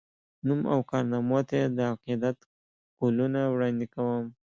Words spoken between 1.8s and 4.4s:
عقیدت ګلونه وړاندي کوم